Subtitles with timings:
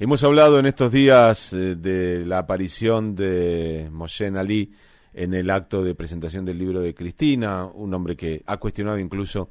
[0.00, 4.72] Hemos hablado en estos días eh, de la aparición de Moshe Ali
[5.12, 9.50] en el acto de presentación del libro de Cristina, un hombre que ha cuestionado incluso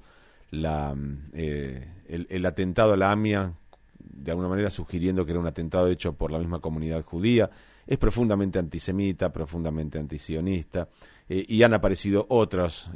[0.51, 0.95] la,
[1.33, 3.51] eh, el, atentado a la AMIA,
[3.99, 7.49] de alguna manera sugiriendo que era un atentado hecho por la misma comunidad judía.
[7.85, 10.87] Es profundamente antisemita, profundamente antisionista,
[11.27, 12.89] eh, y han aparecido otros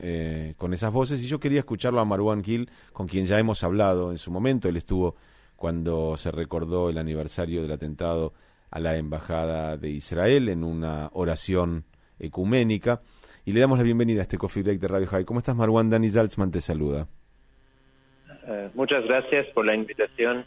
[0.55, 1.21] con esas voces.
[1.21, 4.69] Y yo quería escucharlo a Marwan Gil, con quien ya hemos hablado en su momento.
[4.69, 5.17] Él estuvo
[5.61, 8.33] cuando se recordó el aniversario del atentado
[8.71, 11.83] a la Embajada de Israel en una oración
[12.17, 13.01] ecuménica.
[13.45, 15.23] Y le damos la bienvenida a este Coffee Break de Radio High.
[15.23, 15.91] ¿Cómo estás, Marwan?
[15.91, 17.05] Dani Zaltzman te saluda.
[18.47, 20.45] Eh, muchas gracias por la invitación.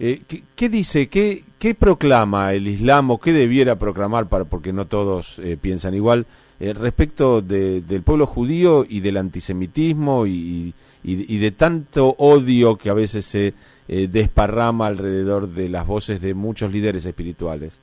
[0.00, 0.22] Eh,
[0.56, 5.38] ¿qué, dice, qué, qué, proclama el Islam o qué debiera proclamar, para, porque no todos
[5.38, 6.26] eh, piensan igual,
[6.58, 13.24] respecto del pueblo judío y del antisemitismo y, y, de tanto odio que a veces
[13.26, 13.54] se
[13.88, 17.80] eh, desparrama alrededor de las voces de muchos líderes espirituales?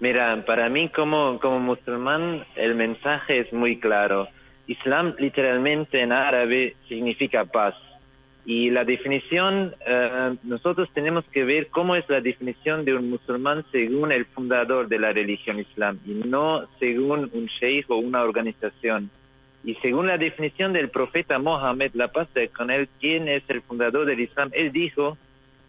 [0.00, 4.28] Mira, para mí como, como musulmán el mensaje es muy claro.
[4.66, 7.74] Islam literalmente en árabe significa paz.
[8.44, 13.64] Y la definición, eh, nosotros tenemos que ver cómo es la definición de un musulmán
[13.72, 19.10] según el fundador de la religión islam y no según un sheikh o una organización.
[19.68, 23.60] Y según la definición del profeta Mohammed, la paz de con él, quien es el
[23.60, 25.18] fundador del Islam, él dijo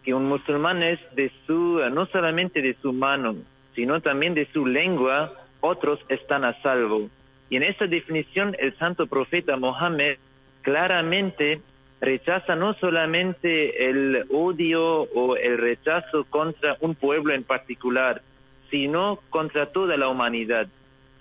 [0.02, 3.36] que un musulmán es de su, no solamente de su mano,
[3.74, 7.10] sino también de su lengua, otros están a salvo.
[7.50, 10.16] Y en esa definición el santo profeta Mohammed
[10.62, 11.60] claramente
[12.00, 18.22] rechaza no solamente el odio o el rechazo contra un pueblo en particular,
[18.70, 20.68] sino contra toda la humanidad.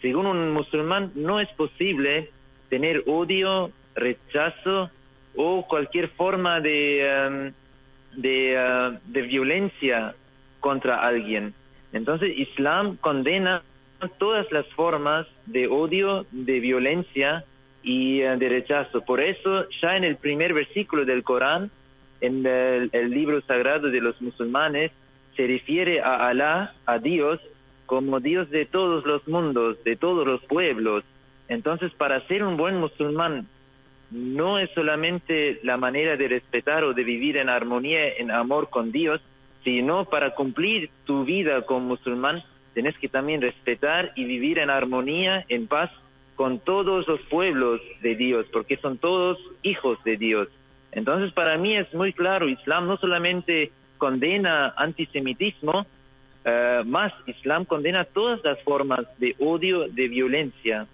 [0.01, 2.29] Según un musulmán no es posible
[2.69, 4.89] tener odio, rechazo
[5.35, 7.51] o cualquier forma de,
[8.15, 10.15] de, uh, de violencia
[10.59, 11.53] contra alguien.
[11.93, 13.63] Entonces, Islam condena
[14.17, 17.43] todas las formas de odio, de violencia
[17.83, 19.01] y uh, de rechazo.
[19.01, 21.71] Por eso, ya en el primer versículo del Corán,
[22.21, 24.91] en el, libro sagrado de los musulmanes,
[25.35, 27.39] se refiere a Alá, a Dios,
[27.85, 31.03] como Dios de todos los mundos, de todos los pueblos,
[31.49, 33.47] entonces, para ser un buen musulmán,
[34.11, 38.91] no es solamente la manera de respetar o de vivir en armonía, en amor con
[38.91, 39.21] Dios,
[39.63, 42.43] sino para cumplir tu vida como musulmán,
[42.73, 45.91] tienes que también respetar y vivir en armonía, en paz
[46.35, 50.47] con todos los pueblos de Dios, porque son todos hijos de Dios.
[50.91, 55.85] Entonces, para mí es muy claro, Islam no solamente condena antisemitismo,
[56.45, 60.87] eh, más Islam condena todas las formas de odio, de violencia.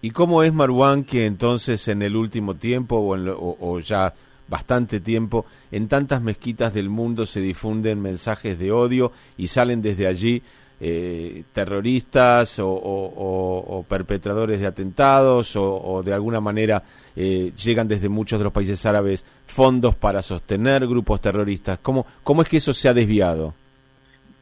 [0.00, 4.14] ¿Y cómo es Marwan que entonces en el último tiempo o, ya
[4.46, 10.06] bastante tiempo en tantas mezquitas del mundo se difunden mensajes de odio y salen desde
[10.06, 10.42] allí
[10.80, 16.82] eh, terroristas o, perpetradores de atentados o, de alguna manera
[17.16, 21.80] eh, llegan desde muchos de los países árabes fondos para sostener grupos terroristas?
[21.82, 23.52] ¿Cómo, cómo es que eso se ha desviado?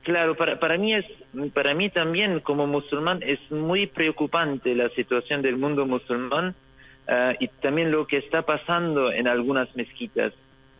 [0.07, 1.05] Claro, para, para mí es,
[1.53, 6.55] para mí también como musulmán es muy preocupante la situación del mundo musulmán
[7.09, 10.33] ah, y también lo que está pasando en algunas mezquitas.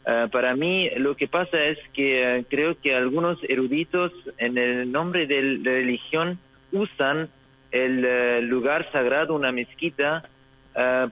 [0.07, 4.93] Ah, para mí lo que pasa es que ah, creo que algunos eruditos en el
[4.93, 6.39] nombre de la religión
[6.71, 7.29] usan
[7.73, 10.23] el lugar sagrado, una mezquita,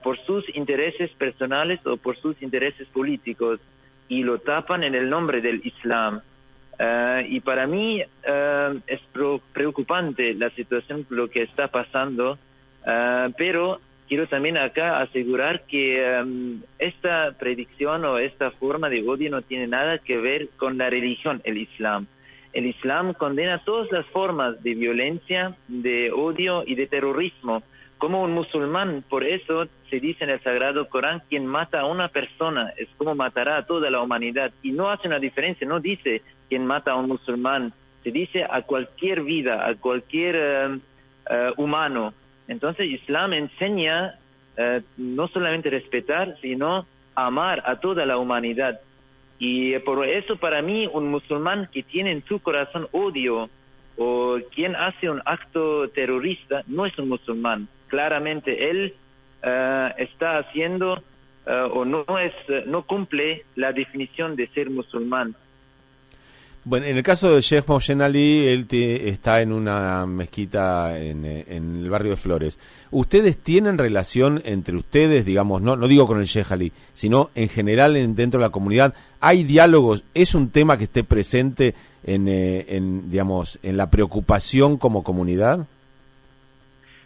[0.03, 3.59] por sus intereses personales o por sus intereses políticos
[4.07, 6.21] y lo tapan en el nombre del Islam.
[6.77, 9.01] Eh, y para mí eh, es
[9.53, 12.37] preocupante la situación, lo que está pasando,
[12.85, 16.23] eh, pero quiero también acá asegurar que
[16.77, 21.41] esta predicción o esta forma de odio no tiene nada que ver con la religión,
[21.43, 22.07] el Islam.
[22.53, 27.63] El Islam condena todas las formas de violencia, de odio y de terrorismo
[28.05, 29.03] como un musulmán.
[29.09, 33.15] Por eso se dice en el Sagrado Corán, quien mata a una persona es como
[33.15, 34.51] matará a toda la humanidad.
[34.61, 37.73] Y no hace una diferencia, no dice quien mata a un musulmán,
[38.03, 42.13] se dice a cualquier vida, a cualquier eh, humano.
[42.47, 44.19] Entonces Islam enseña
[44.55, 46.85] eh, no solamente respetar, sino
[47.15, 48.81] amar a toda la humanidad.
[49.39, 53.49] Y por eso para mí un musulmán que tiene en su corazón odio
[53.97, 58.93] o quien hace un acto terrorista no es un musulmán claramente él
[59.43, 61.03] eh, está haciendo
[61.45, 62.33] eh, o no es
[62.65, 65.35] no cumple la definición de ser musulmán.
[66.67, 71.75] Bueno, en el caso de Sheikh Moshen Ali, él está en una mezquita en, en,
[71.75, 72.57] el barrio de Flores.
[72.89, 77.49] ¿Ustedes tienen relación entre ustedes, digamos, no, no digo con el Sheikh Ali, sino en
[77.49, 78.95] general en, dentro de la comunidad?
[79.19, 80.05] ¿Hay diálogos?
[80.15, 85.67] ¿Es un tema que esté presente en, en, digamos, en la preocupación como comunidad?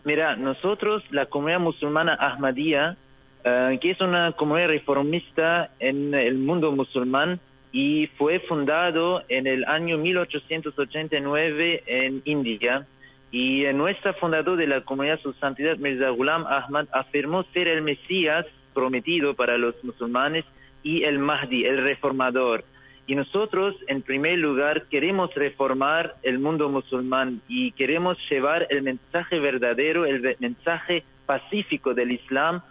[0.10, 2.98] Mira, nosotros, la comunidad musulmana Ahmadía,
[3.44, 7.40] que es una comunidad reformista en el mundo musulmán,
[7.72, 12.88] y fue fundado en el año 1889 en India.
[13.32, 18.48] Y nuestro fundador de la comunidad, su santidad Mirza Ghulam Ahmad, afirmó ser el Mesías
[18.74, 20.44] prometido para los musulmanes
[20.82, 22.64] y el Mahdi, el reformador.
[23.10, 29.40] Y nosotros, en primer lugar, queremos reformar el mundo musulmán y queremos llevar el mensaje
[29.40, 32.62] verdadero, el mensaje pacífico del Islam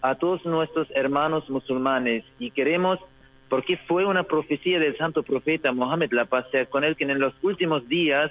[0.00, 2.24] a todos nuestros hermanos musulmanes.
[2.38, 3.00] Y queremos
[3.48, 7.18] porque fue una profecía del santo profeta Mohammed, la paz sea con él, que en
[7.18, 8.30] los últimos días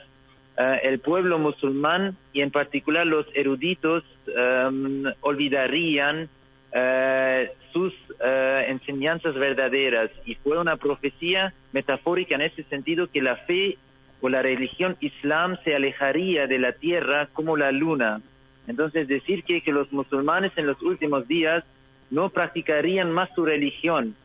[0.58, 6.30] eh, el pueblo musulmán y en particular los eruditos em, olvidarían
[6.79, 13.35] eh, sus eh, enseñanzas verdaderas y fue una profecía metafórica en ese sentido que la
[13.38, 13.77] fe
[14.21, 18.21] o la religión islam se alejaría de la tierra como la luna.
[18.68, 21.63] Entonces decir que, que los musulmanes en los últimos días
[22.09, 24.15] no practicarían más su religión,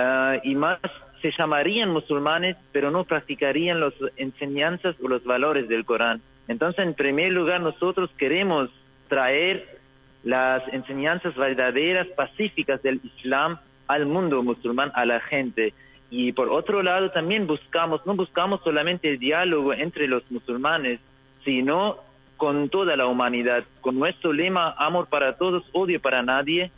[0.00, 0.78] Ah, y más
[1.20, 6.22] se llamarían musulmanes, pero no practicarían las enseñanzas o los valores del Corán.
[6.46, 8.70] Entonces, en primer lugar, nosotros queremos
[9.08, 9.80] traer
[10.24, 15.72] las enseñanzas verdaderas, pacíficas del Islam al mundo musulmán, a la gente.
[16.10, 21.00] Y por otro lado, también buscamos, no buscamos solamente el diálogo entre los musulmanes,
[21.44, 21.98] sino
[22.36, 23.64] con toda la humanidad.
[23.80, 26.70] Con nuestro lema, amor para todos, odio para nadie,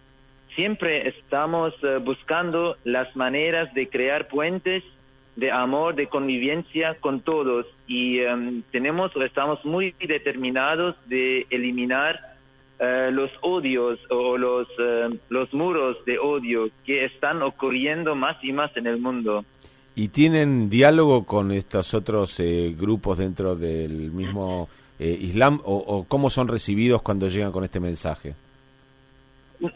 [0.55, 4.83] siempre estamos eh, buscando las maneras de crear puentes
[5.37, 12.21] de amor, de convivencia con todos y em, tenemos o estamos muy determinados de eliminar
[12.81, 18.53] eh, los odios o los, eh, los muros de odio que están ocurriendo más y
[18.53, 19.45] más en el mundo.
[19.95, 22.41] ¿Y tienen diálogo con estos otros
[22.79, 24.69] grupos dentro del mismo
[24.99, 28.35] Islam o cómo son recibidos cuando llegan con este mensaje?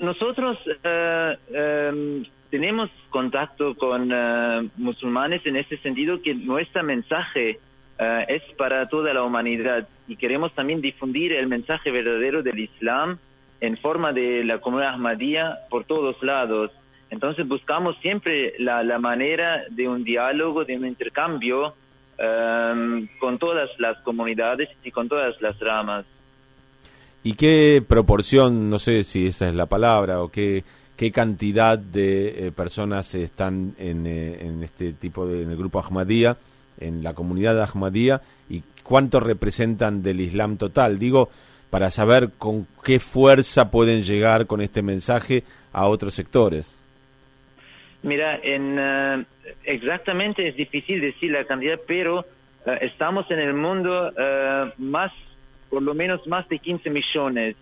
[0.00, 7.58] Nosotros eh, em, tenemos contacto con eh, musulmanes en ese sentido que nuestro mensaje
[7.99, 13.19] eh, es para toda la humanidad y queremos también difundir el mensaje verdadero del Islam
[13.61, 16.70] en forma de la comunidad Ahmadía por todos lados.
[17.11, 21.75] Entonces buscamos siempre la, la manera de un diálogo, de un intercambio
[22.19, 26.05] em, con todas las comunidades y con todas las ramas.
[27.23, 30.64] ¿Y qué proporción, no sé si esa es la palabra, o qué,
[30.96, 35.79] qué cantidad de eh, personas están en, eh, en, este tipo de, en el grupo
[35.79, 36.37] Ahmadía,
[36.78, 40.98] en la comunidad Ahmadía, y cuánto representan del Islam total?
[40.98, 41.30] Digo,
[41.70, 46.78] para saber con qué fuerza pueden llegar con este mensaje a otros sectores.
[48.02, 49.24] Mira, eh,
[49.64, 52.24] exactamente es difícil decir la cantidad, pero
[52.80, 54.12] estamos en el mundo
[54.78, 55.12] más
[55.74, 57.56] por lo menos más de 15 millones.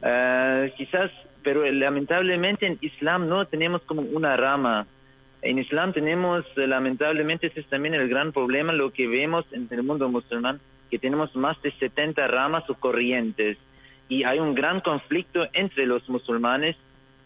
[0.00, 1.10] Uh, quizás,
[1.42, 4.86] pero lamentablemente en Islam no tenemos como una rama.
[5.42, 9.82] En Islam tenemos, lamentablemente, ese es también el gran problema, lo que vemos en el
[9.82, 10.60] mundo musulmán,
[10.90, 13.56] que tenemos más de 70 ramas o corrientes.
[14.08, 16.76] Y hay un gran conflicto entre los musulmanes.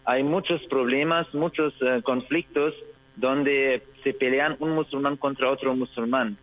[0.05, 2.73] Hay muchos problemas, muchos uh, conflictos
[3.15, 6.37] donde se pelean un musulmán contra otro musulmán.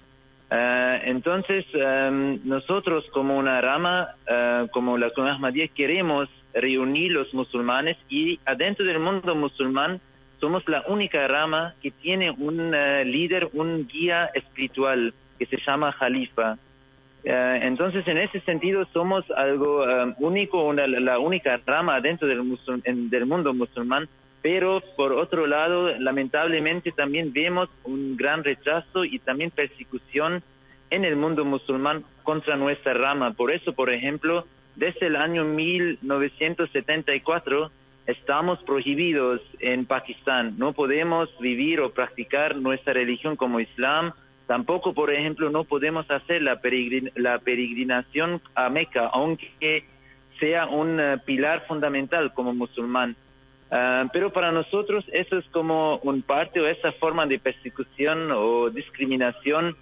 [0.50, 7.32] Eh, entonces, em, nosotros como una rama, eh, como la comunidad Ahmadiyya, queremos reunir los
[7.32, 10.00] musulmanes y adentro del mundo musulmán
[10.42, 15.92] somos la única rama que tiene un eh, líder, un guía espiritual que se llama
[15.92, 16.58] Jalifa.
[17.24, 22.42] entonces, en ese sentido, somos algo em, único, una, la única rama dentro del,
[23.08, 24.08] del mundo musulmán
[24.42, 30.42] pero por otro lado, lamentablemente también vemos un gran rechazo y también persecución
[30.90, 33.34] en el mundo musulmán contra nuestra rama.
[33.34, 37.70] Por eso, por ejemplo, desde el año 1974
[38.06, 40.54] estamos prohibidos en Pakistán.
[40.58, 44.12] No podemos vivir o practicar nuestra religión como Islam.
[44.46, 46.60] Tampoco, por ejemplo, no podemos hacer la,
[47.14, 49.84] la peregrinación a Meca, aunque
[50.40, 53.16] sea un eh, pilar fundamental como musulmán.
[53.70, 58.68] Ah, pero para nosotros eso es como un parte o esa forma de persecución o
[58.68, 59.76] discriminación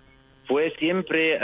[0.47, 1.39] fue siempre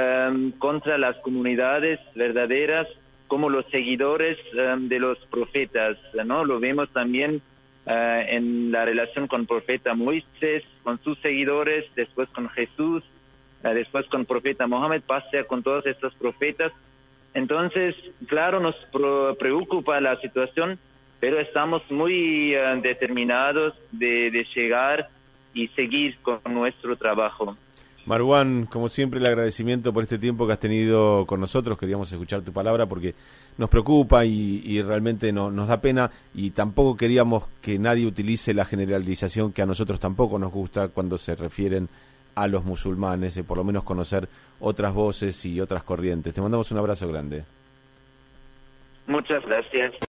[0.58, 2.88] contra las comunidades verdaderas
[3.26, 6.44] como los seguidores de los profetas, ¿no?
[6.44, 7.42] Lo vemos también
[7.86, 13.02] ah, en la relación con profeta Moisés, con sus seguidores, después con Jesús,
[13.64, 16.72] ah, después con profeta Mohammed, pasa con todos estos profetas.
[17.34, 17.94] Entonces,
[18.28, 18.76] claro, nos
[19.38, 20.78] preocupa la situación,
[21.20, 25.08] pero estamos muy eh, determinados de, llegar
[25.52, 27.56] y seguir con nuestro trabajo.
[28.06, 31.76] Marwan, como siempre, el agradecimiento por este tiempo que has tenido con nosotros.
[31.76, 33.14] Queríamos escuchar tu palabra porque
[33.58, 39.52] nos preocupa y, realmente nos da pena y tampoco queríamos que nadie utilice la generalización
[39.52, 41.88] que a nosotros tampoco nos gusta cuando se refieren
[42.36, 44.28] a los musulmanes, y por lo menos conocer
[44.60, 46.34] otras voces y otras corrientes.
[46.34, 47.44] Te mandamos un abrazo grande.
[49.06, 49.94] Muchas gracias.